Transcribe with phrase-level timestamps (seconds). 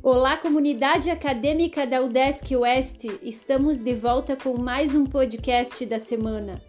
[0.00, 3.18] Olá, comunidade acadêmica da UDESC Oeste!
[3.20, 6.62] Estamos de volta com mais um podcast da semana.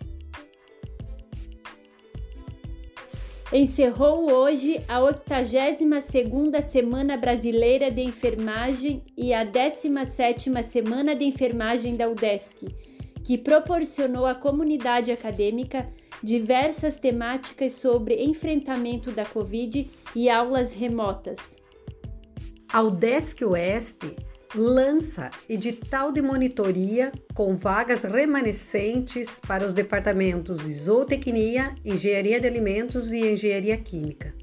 [3.53, 12.09] Encerrou hoje a 82ª Semana Brasileira de Enfermagem e a 17ª Semana de Enfermagem da
[12.09, 12.65] UDESC,
[13.23, 15.87] que proporcionou à comunidade acadêmica
[16.23, 21.59] diversas temáticas sobre enfrentamento da Covid e aulas remotas.
[22.71, 24.15] A UDESC Oeste
[24.53, 33.11] lança edital de monitoria com vagas remanescentes para os departamentos de zootecnia, engenharia de alimentos
[33.11, 34.35] e engenharia química.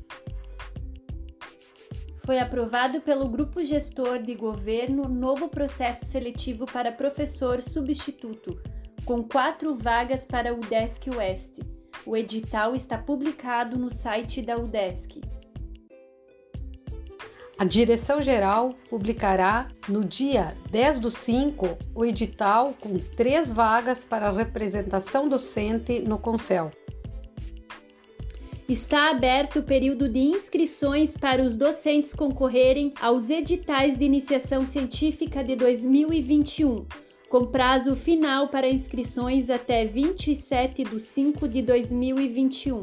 [2.25, 8.61] Foi aprovado pelo grupo gestor de governo novo processo seletivo para professor substituto,
[9.05, 11.61] com quatro vagas para o UDESC Oeste.
[12.05, 15.36] O edital está publicado no site da UDESC.
[17.59, 25.27] A direção-geral publicará no dia 10 do 5 o edital com três vagas para representação
[25.27, 26.71] docente no Concel.
[28.69, 35.43] Está aberto o período de inscrições para os docentes concorrerem aos editais de iniciação científica
[35.43, 36.85] de 2021,
[37.31, 42.83] com prazo final para inscrições até 27 de 5 de 2021.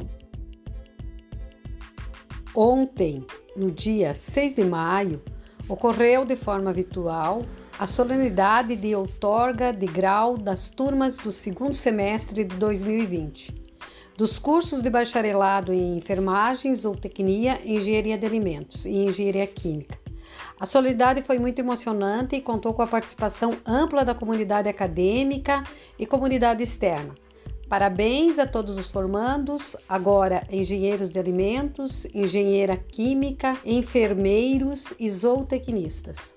[2.56, 3.24] Ontem,
[3.56, 5.22] no dia 6 de maio,
[5.68, 7.42] ocorreu de forma virtual
[7.78, 13.52] a solenidade de outorga de grau das turmas do segundo semestre de 2020,
[14.16, 19.98] dos cursos de bacharelado em enfermagem, zootecnia, engenharia de alimentos e engenharia química.
[20.58, 25.64] A solenidade foi muito emocionante e contou com a participação ampla da comunidade acadêmica
[25.98, 27.14] e comunidade externa.
[27.74, 36.36] Parabéns a todos os formandos, agora engenheiros de alimentos, engenheira química, enfermeiros e zootecnistas.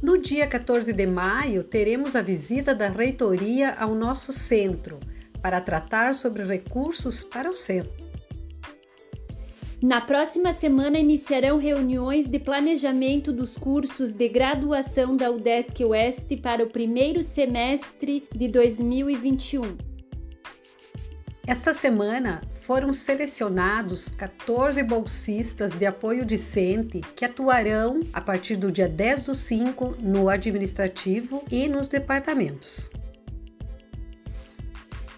[0.00, 4.98] No dia 14 de maio, teremos a visita da reitoria ao nosso centro
[5.42, 8.07] para tratar sobre recursos para o centro.
[9.80, 16.64] Na próxima semana iniciarão reuniões de planejamento dos cursos de graduação da UDESC Oeste para
[16.64, 19.78] o primeiro semestre de 2021.
[21.46, 28.88] Esta semana foram selecionados 14 bolsistas de apoio discente que atuarão a partir do dia
[28.88, 32.90] 10 do 5 no administrativo e nos departamentos.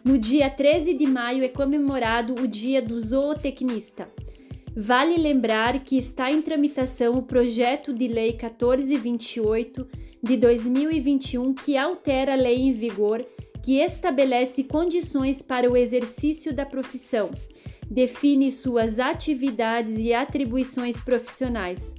[0.05, 4.09] No dia 13 de maio é comemorado o Dia do Zootecnista.
[4.77, 9.89] Vale lembrar que está em tramitação o projeto de lei 1428
[10.23, 13.27] de 2021 que altera a lei em vigor
[13.65, 17.31] que estabelece condições para o exercício da profissão,
[17.91, 21.93] define suas atividades e atribuições profissionais.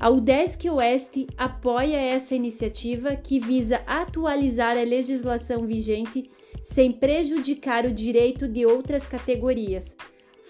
[0.00, 6.30] A UDESC Oeste apoia essa iniciativa que visa atualizar a legislação vigente
[6.62, 9.94] sem prejudicar o direito de outras categorias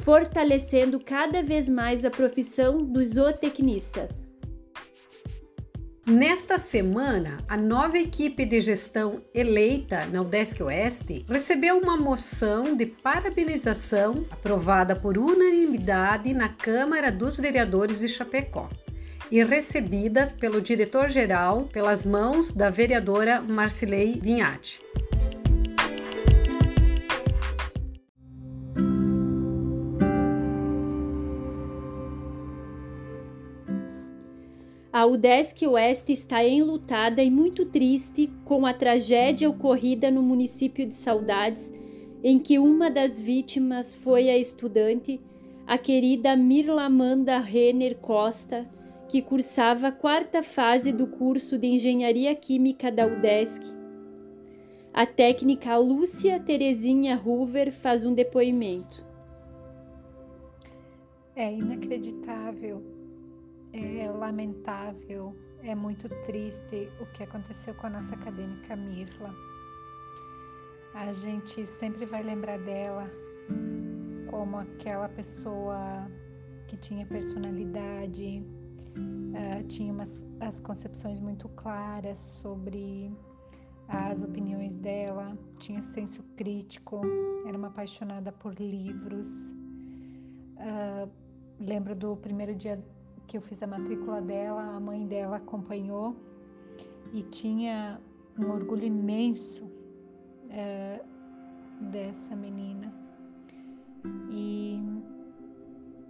[0.03, 4.11] fortalecendo cada vez mais a profissão dos zootecnistas.
[6.07, 12.87] Nesta semana, a nova equipe de gestão eleita na UDESC Oeste recebeu uma moção de
[12.87, 18.71] parabenização aprovada por unanimidade na Câmara dos Vereadores de Chapecó
[19.31, 24.81] e recebida pelo diretor-geral pelas mãos da vereadora Marcilei Vinhati.
[34.99, 40.97] A UDESC Oeste está enlutada e muito triste com a tragédia ocorrida no município de
[40.97, 41.73] Saudades,
[42.21, 45.21] em que uma das vítimas foi a estudante,
[45.69, 48.69] a querida Mirlamanda Renner Costa,
[49.07, 53.63] que cursava a quarta fase do curso de Engenharia Química da UDESC.
[54.93, 59.07] A técnica Lúcia Terezinha Hoover faz um depoimento.
[61.37, 62.98] É inacreditável
[64.29, 69.35] lamentável, é muito triste o que aconteceu com a nossa acadêmica Mirla.
[70.95, 73.11] A gente sempre vai lembrar dela
[74.31, 76.07] como aquela pessoa
[76.67, 78.45] que tinha personalidade,
[78.99, 83.11] uh, tinha umas, as concepções muito claras sobre
[83.89, 87.01] as opiniões dela, tinha senso crítico,
[87.47, 89.33] era uma apaixonada por livros.
[90.59, 91.09] Uh,
[91.59, 92.79] lembro do primeiro dia
[93.29, 96.17] que eu fiz a matrícula dela, a mãe dela acompanhou
[97.13, 98.01] e tinha
[98.37, 99.71] um orgulho imenso
[100.51, 101.01] é,
[101.93, 102.93] dessa menina.
[104.31, 104.81] E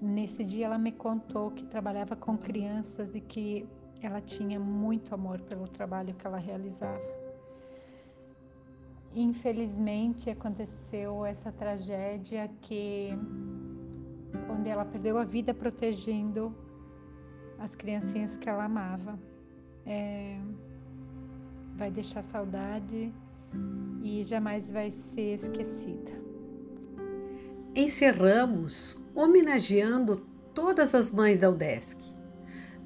[0.01, 3.69] Nesse dia ela me contou que trabalhava com crianças e que
[4.01, 7.03] ela tinha muito amor pelo trabalho que ela realizava.
[9.13, 13.11] Infelizmente aconteceu essa tragédia que
[14.49, 16.55] onde ela perdeu a vida protegendo
[17.59, 19.19] as criancinhas que ela amava.
[19.85, 20.39] É,
[21.77, 23.13] vai deixar saudade
[24.03, 26.13] e jamais vai ser esquecida.
[27.75, 31.97] Encerramos homenageando todas as mães da UDESC.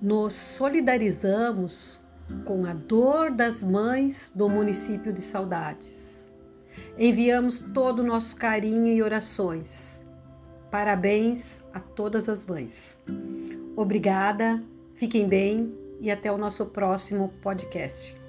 [0.00, 2.02] Nos solidarizamos
[2.44, 6.26] com a dor das mães do município de Saudades.
[6.98, 10.02] Enviamos todo o nosso carinho e orações.
[10.70, 12.98] Parabéns a todas as mães.
[13.76, 14.62] Obrigada,
[14.94, 18.21] fiquem bem e até o nosso próximo podcast.